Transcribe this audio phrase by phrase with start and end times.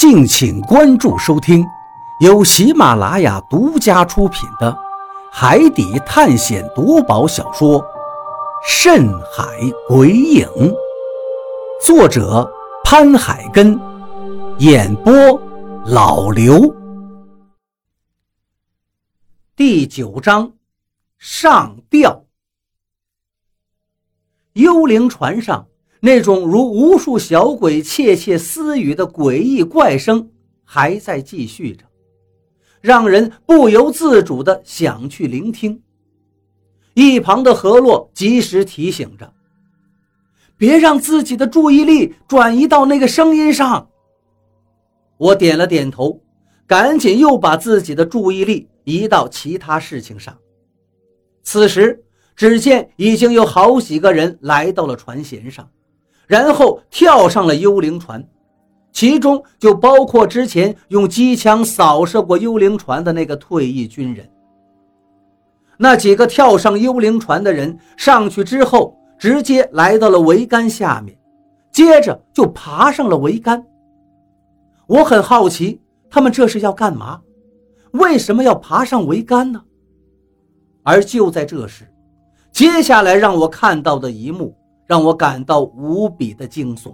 [0.00, 1.62] 敬请关注收听，
[2.20, 4.72] 由喜马拉雅独家出品的
[5.30, 7.78] 《海底探险夺宝小说》
[8.66, 9.44] 《深海
[9.86, 10.48] 鬼影》，
[11.84, 12.50] 作者
[12.82, 13.78] 潘海根，
[14.56, 15.12] 演播
[15.84, 16.74] 老刘。
[19.54, 20.50] 第九章，
[21.18, 22.24] 上吊。
[24.54, 25.66] 幽灵船上。
[26.00, 30.30] 那种如无数小鬼窃窃私语的诡异怪声
[30.64, 31.84] 还在继续着，
[32.80, 35.82] 让人不由自主地想去聆听。
[36.94, 39.32] 一旁的何洛及时提醒着
[40.56, 43.88] ：“别让自己的注意力转移到那个声音上。”
[45.18, 46.18] 我点了点头，
[46.66, 50.36] 赶紧又把自己的注意力移到其他事情上。
[51.42, 52.02] 此时，
[52.34, 55.70] 只见已经有好几个人来到了船舷上。
[56.30, 58.24] 然后跳上了幽灵船，
[58.92, 64.30] 其中就包括之前用机枪扫射过幽灵船的那个退役军人。
[65.76, 71.18] 那几个跳上幽灵船的人上去之后，直接来到了桅杆下面，
[71.72, 73.66] 接着就爬上了桅杆。
[74.86, 77.20] 我很好奇，他们这是要干嘛？
[77.90, 79.60] 为什么要爬上桅杆呢？
[80.84, 81.92] 而就在这时，
[82.52, 84.56] 接下来让我看到的一幕。
[84.90, 86.92] 让我感到无比的惊悚。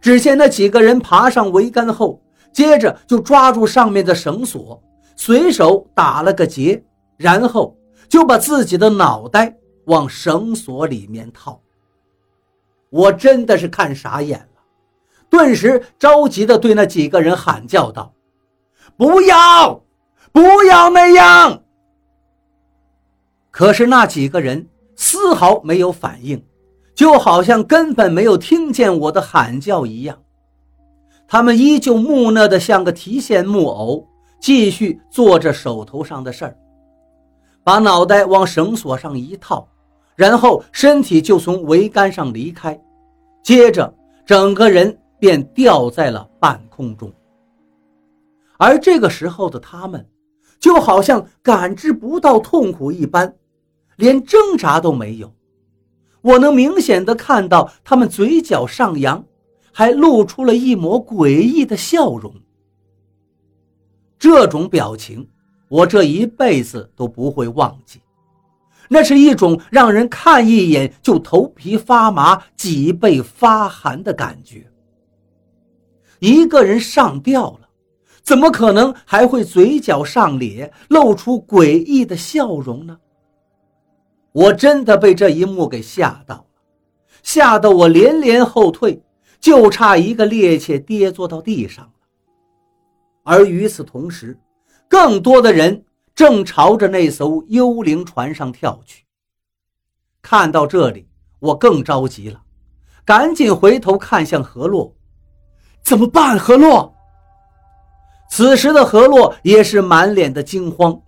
[0.00, 2.18] 只见那几个人爬上桅杆后，
[2.50, 4.82] 接着就抓住上面的绳索，
[5.14, 6.82] 随手打了个结，
[7.18, 7.76] 然后
[8.08, 11.60] 就把自己的脑袋往绳索里面套。
[12.88, 14.62] 我真的是看傻眼了，
[15.28, 18.14] 顿时着急地对那几个人喊叫道
[18.96, 19.82] ：“不要，
[20.32, 21.64] 不要那样！”
[23.52, 26.42] 可是那几个人丝毫没有反应。
[26.98, 30.18] 就好像根本没有听见我的喊叫一样，
[31.28, 34.04] 他们依旧木讷的像个提线木偶，
[34.40, 36.58] 继续做着手头上的事儿，
[37.62, 39.68] 把脑袋往绳索上一套，
[40.16, 42.76] 然后身体就从桅杆上离开，
[43.44, 43.94] 接着
[44.26, 47.12] 整个人便掉在了半空中。
[48.56, 50.04] 而这个时候的他们，
[50.58, 53.32] 就好像感知不到痛苦一般，
[53.94, 55.32] 连挣扎都没有。
[56.20, 59.24] 我能明显的看到他们嘴角上扬，
[59.72, 62.34] 还露出了一抹诡异的笑容。
[64.18, 65.28] 这种表情，
[65.68, 68.00] 我这一辈子都不会忘记。
[68.88, 74.66] 那是一种让人看一眼就头皮发麻、脊背发寒的感觉。
[76.20, 77.68] 一个人上吊了，
[78.22, 82.98] 怎么可能还会嘴角上咧，露出诡异的笑容呢？
[84.38, 86.44] 我真的被这一幕给吓到了，
[87.24, 89.02] 吓得我连连后退，
[89.40, 91.90] 就差一个趔趄跌坐到地上了。
[93.24, 94.38] 而与此同时，
[94.86, 95.84] 更多的人
[96.14, 99.04] 正朝着那艘幽灵船上跳去。
[100.22, 101.08] 看到这里，
[101.40, 102.40] 我更着急了，
[103.04, 104.94] 赶紧回头看向何洛，
[105.82, 106.38] 怎么办？
[106.38, 106.94] 何洛。
[108.30, 111.00] 此时的何洛也是满脸的惊慌。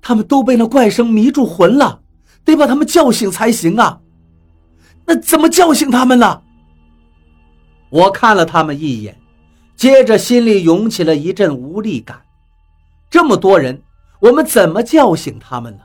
[0.00, 2.00] 他们都被那怪声迷住魂了，
[2.44, 4.00] 得把他们叫醒才行啊！
[5.04, 6.42] 那怎么叫醒他们呢？
[7.90, 9.18] 我看了他们一眼，
[9.74, 12.20] 接着心里涌起了一阵无力感。
[13.10, 13.80] 这么多人，
[14.20, 15.80] 我们怎么叫醒他们呢？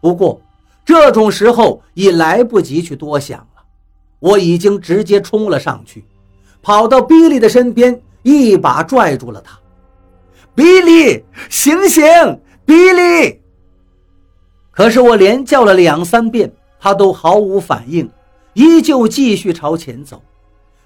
[0.00, 0.40] 不过
[0.84, 3.62] 这种时候已来不及去多想了，
[4.20, 6.04] 我已经直接冲了上去，
[6.62, 9.58] 跑到比利的身边，一把拽住了他。
[10.54, 12.04] 比利，醒醒！
[12.66, 13.40] 比利！
[14.72, 18.10] 可是我连叫了两三遍，他都毫无反应，
[18.54, 20.20] 依旧继续朝前走，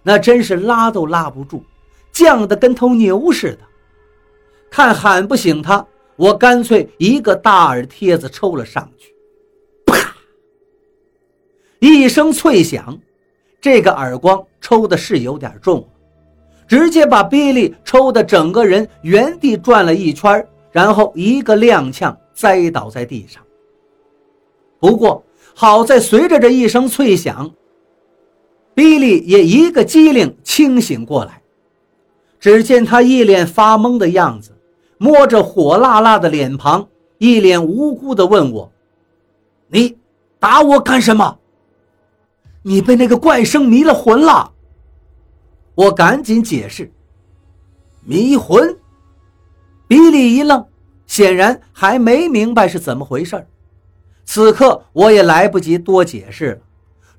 [0.03, 1.65] 那真是拉都拉不住，
[2.13, 3.59] 犟得跟头牛似的。
[4.71, 9.13] 看喊不醒他，我干脆一个大耳贴子抽了上去，
[9.85, 10.15] 啪！
[11.81, 12.97] 一声脆响，
[13.61, 15.89] 这个耳光抽的是有点重，
[16.69, 23.43] 直接把比利抽的整个人原地转了一圈然后一个踉跄，栽倒在地上。
[24.79, 25.25] 不过
[25.55, 27.51] 好在随着这一声脆响，
[28.75, 31.43] 比利也一个机灵清醒过来。
[32.39, 34.53] 只见他一脸发懵的样子，
[34.97, 36.89] 摸着火辣辣的脸庞，
[37.19, 38.73] 一脸无辜地问我
[39.69, 39.99] ：“你
[40.39, 41.39] 打我干什么？
[42.63, 44.51] 你被那个怪声迷了魂了。”
[45.77, 46.91] 我赶紧解释
[48.07, 48.75] ：“迷魂。”
[49.91, 50.65] 比利一愣，
[51.09, 53.45] 显然还没明白是怎么回事
[54.25, 56.59] 此刻我也来不及多解释了，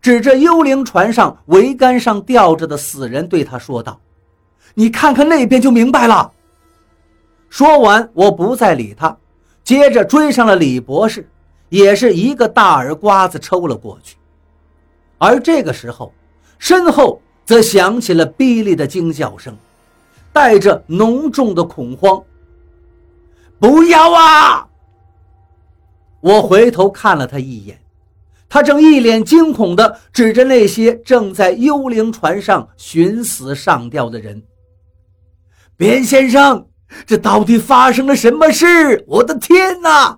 [0.01, 3.99] 指着幽灵船上桅杆上吊着的死人对他说道
[4.73, 6.31] ：“你看看那边就明白了。
[7.49, 9.17] 说完，我不再理他，
[9.65, 11.29] 接着追上了李博士，
[11.67, 14.15] 也是一个大耳刮子抽了过去。
[15.17, 16.13] 而这个时候，
[16.57, 19.53] 身后则响起了比利的惊叫声，
[20.31, 22.23] 带着浓重的恐慌。
[23.61, 24.67] 不要啊！
[26.19, 27.79] 我回头看了他一眼，
[28.49, 34.41] 他正一脸惊恐地指着那些正在幽灵船上寻死上吊的人。
[35.77, 36.67] 边先生，
[37.05, 39.05] 这到底发生了什么事？
[39.07, 40.17] 我的天哪！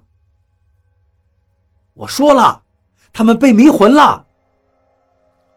[1.95, 2.63] 我说了，
[3.11, 4.25] 他们被迷魂了。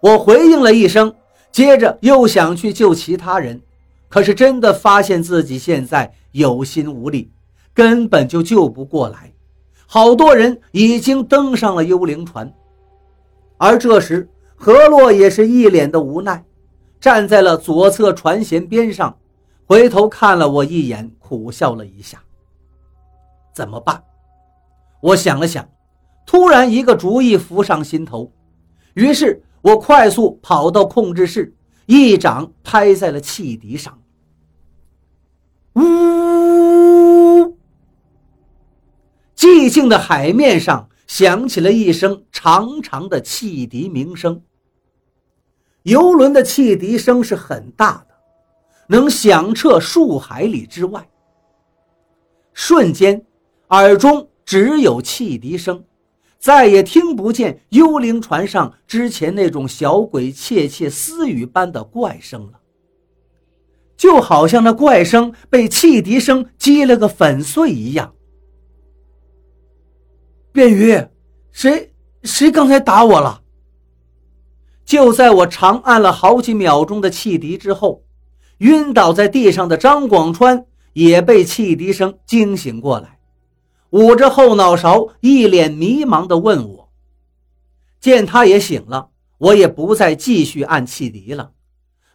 [0.01, 1.15] 我回应了一声，
[1.53, 3.63] 接着又想去救其他人，
[4.09, 7.31] 可是真的发现自己现在有心无力，
[7.77, 9.31] 根本就救不过来。
[9.87, 12.51] 好多人已经登上了幽灵船，
[13.59, 16.43] 而这时何洛也是一脸的无奈，
[16.99, 19.15] 站在了左侧船舷边上。
[19.67, 22.23] 回头看了我一眼，苦笑了一下。
[23.55, 24.03] 怎么办？
[25.01, 25.69] 我想了想，
[26.25, 28.33] 突然一个主意浮上心头，
[28.95, 31.55] 于是我快速跑到控制室，
[31.87, 33.99] 一掌拍在了汽笛上。
[35.75, 36.26] 呜！
[39.47, 44.43] 寂静的海面上响起了一声长长的汽笛鸣声。
[45.85, 48.17] 游轮的汽笛声是很大的。
[48.89, 51.09] 能响彻数海里之外。
[52.55, 53.25] 瞬间，
[53.69, 55.85] 耳中只有汽笛声，
[56.41, 62.61] 再也听不见幽灵船上之前那种小鬼窃窃私语般的怪声了，
[63.97, 68.13] 就好像那怪声被汽笛声击了个粉碎一样。
[70.57, 71.07] 便鱼，
[71.53, 71.93] 谁
[72.23, 73.43] 谁刚才打我了？
[74.87, 78.05] 就在我长按了好几秒钟的汽笛之后。
[78.61, 80.65] 晕倒在地上的张广川
[80.95, 83.19] 也被汽笛声惊醒过来，
[83.91, 86.91] 捂着后脑勺，一脸迷茫地问我
[88.01, 91.51] ：“见他也醒了，我也不再继续按汽笛了，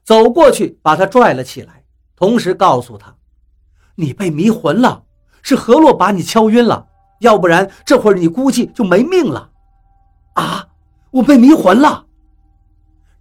[0.03, 1.83] 走过去把他拽了起来，
[2.15, 3.15] 同时告诉他
[3.93, 5.03] ：‘你被迷魂了，
[5.43, 6.87] 是何洛把你敲晕了，
[7.21, 9.49] 要不然这会儿你估计就没命了。’
[10.35, 10.67] 啊，
[11.09, 12.05] 我被迷魂了！”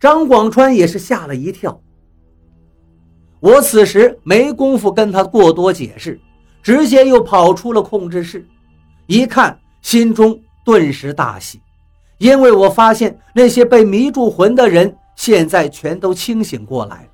[0.00, 1.80] 张广川也是吓了一跳。
[3.38, 6.20] 我此时没工夫跟他过多解释，
[6.62, 8.46] 直接又跑出了控制室，
[9.06, 11.60] 一看心中顿时大喜，
[12.18, 17.08] 因为我发现那些被迷住魂的人现在全都清醒过来了。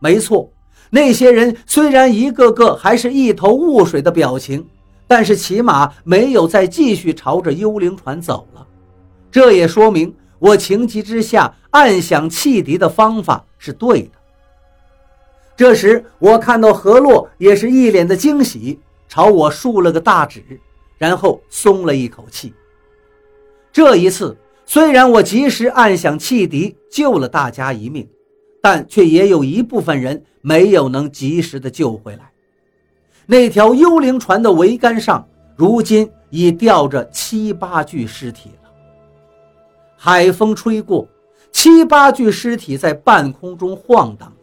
[0.00, 0.50] 没错，
[0.90, 4.68] 那些人虽然一个个还是一头雾水的表情，
[5.12, 8.66] 但是起码没有再继续朝着幽灵船走了。
[9.30, 14.12] 这也说明我情急之下按响汽笛的方法是对的。
[15.54, 20.42] 这时，我看到何洛也是一脸的惊喜，朝我竖了个大指，
[20.96, 22.54] 然后松了一口气。
[23.70, 24.34] 这一次，
[24.64, 28.08] 虽然我及时按响汽笛救了大家一命，
[28.62, 32.31] 但却也有一部分人没有能及时的救回来。
[33.26, 35.26] 那条幽灵船的桅杆上，
[35.56, 38.70] 如今已吊着七八具尸体了。
[39.96, 41.06] 海风吹过，
[41.52, 44.36] 七八具尸体在半空中晃荡着。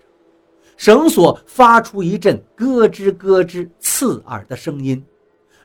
[0.77, 5.03] 绳索发出一阵咯吱咯吱刺耳的声音，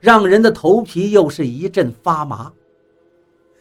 [0.01, 2.51] 让人的头皮又是一阵发麻。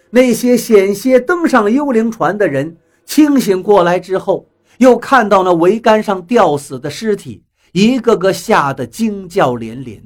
[0.09, 2.75] 那些险些登上幽灵船的人
[3.05, 4.47] 清醒过来之后，
[4.79, 10.01] 又看到那桅杆上吊死的尸体，一个个吓得惊叫连连。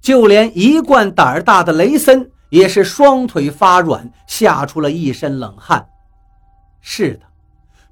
[0.00, 5.86] 就连一贯胆儿大的雷森也是双腿发软，吓出了一身冷汗。
[6.80, 7.20] 是的。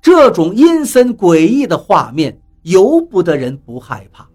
[0.01, 4.27] 这种阴森诡异的画面，由不得人不害怕。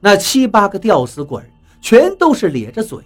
[0.00, 1.42] 那七八个吊死鬼
[1.80, 2.98] 全都是咧着嘴，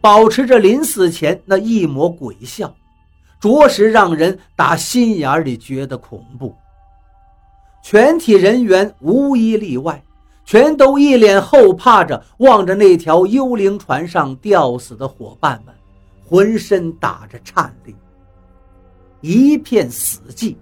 [0.00, 2.74] 保持着临死前那一抹鬼笑，
[3.40, 6.54] 着实让人打心眼里觉得恐怖。
[7.84, 10.02] 全体人员无一例外，
[10.46, 15.74] 全都一脸后怕着望着那条幽灵船上吊死的伙伴们，
[16.24, 17.94] 浑身打着颤栗，
[19.20, 20.56] 一片死寂。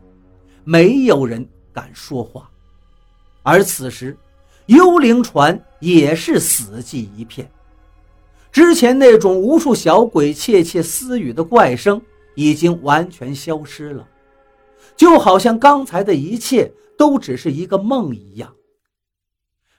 [0.65, 2.51] 没有人敢说话，
[3.45, 4.17] 而此时，
[4.67, 7.49] 幽灵船也是死寂一片。
[8.51, 12.03] 之前那种无数小鬼窃窃私语的怪声
[12.35, 14.05] 已经完全消失了，
[14.97, 18.53] 就好像刚才的一切都只是一个梦一样。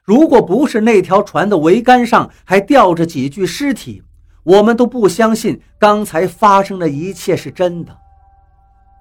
[0.03, 4.03] 如果不是那条船的桅杆上还吊着几具尸体，
[4.43, 7.97] 我们都不相信刚才发生的一切是真的。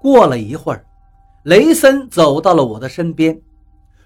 [0.01, 0.85] 过了一会儿。
[1.43, 3.37] 雷森走到了我的身边，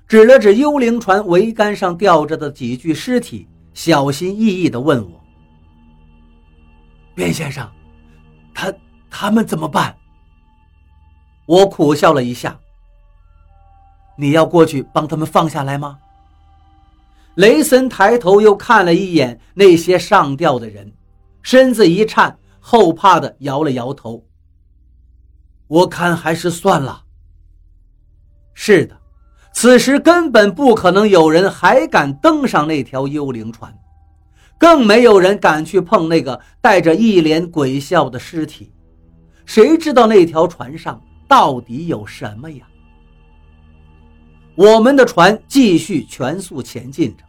[0.08, 5.24] 指了指幽灵船桅杆上吊着的几具尸体，小心翼翼地问我
[7.14, 7.70] ：“卞先生，
[8.56, 8.74] 他
[9.08, 9.96] 他们怎么办？”
[11.46, 12.60] 我苦笑了一下
[14.18, 15.98] ：“你要过去帮他们放下来吗？”
[17.36, 20.92] 雷森抬头又看了一眼那些上吊的人，
[21.42, 24.26] 身子一颤，后怕的摇了摇头。
[25.68, 27.04] 我看还是算了。
[28.56, 28.98] 是的，
[29.54, 33.72] 此时根本不可能有人还敢登上那条幽灵船，
[34.58, 38.74] 更没有人敢去碰那个带着一脸鬼笑的尸体。
[39.46, 42.66] 谁知道那条船上到底有什么呀？
[44.58, 47.24] 我们的船继续全速前进着。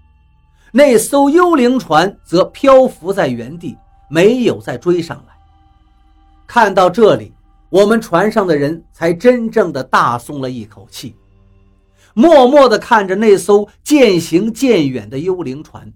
[0.72, 3.76] 那艘幽灵船则漂浮在原地，
[4.08, 5.34] 没有再追上来。
[6.46, 7.34] 看到这里，
[7.68, 11.14] 我们船上的人才真正的大松了一口气，
[12.14, 15.92] 默默地看着那艘渐行渐远的幽灵船，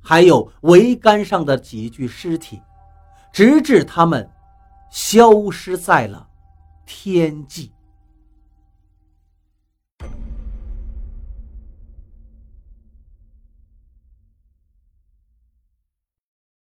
[0.00, 2.60] 还有桅杆上的几具尸体，
[3.32, 4.30] 直至他们
[4.92, 6.24] 消失在了
[6.86, 7.72] 天际。